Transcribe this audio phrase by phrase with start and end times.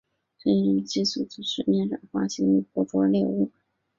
[0.39, 3.51] 水黾以极快的速度在水面上滑行以捕捉猎物。